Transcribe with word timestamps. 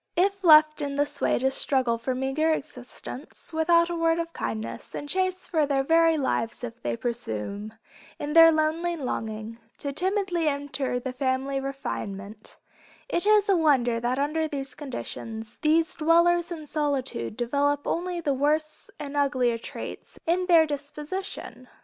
If 0.15 0.43
left 0.43 0.81
in 0.81 0.95
this 0.95 1.21
way 1.21 1.37
to 1.37 1.51
struggle 1.51 1.99
for 1.99 2.13
a 2.13 2.15
meager 2.15 2.51
existence, 2.51 3.53
without 3.53 3.87
a 3.87 3.95
word 3.95 4.17
of 4.17 4.33
kindness, 4.33 4.95
and 4.95 5.07
chased 5.07 5.51
for 5.51 5.67
their 5.67 5.83
very 5.83 6.17
lives 6.17 6.63
if 6.63 6.81
they 6.81 6.97
presume, 6.97 7.75
in 8.17 8.33
their 8.33 8.51
lonely 8.51 8.95
longing, 8.95 9.59
to 9.77 9.93
timidly 9.93 10.47
enter 10.47 10.99
the 10.99 11.13
family 11.13 11.59
refinement, 11.59 12.57
is 13.09 13.27
it 13.27 13.47
a 13.47 13.55
wonder 13.55 13.99
that 13.99 14.17
under 14.17 14.47
these 14.47 14.73
conditions, 14.73 15.59
these 15.61 15.93
dwellers 15.93 16.51
in 16.51 16.65
solitude 16.65 17.37
develop 17.37 17.85
only 17.85 18.19
the 18.19 18.33
worse 18.33 18.89
and 18.99 19.15
uglier 19.15 19.59
traits 19.59 20.17
in 20.25 20.47
their 20.47 20.65
disposition? 20.65 21.67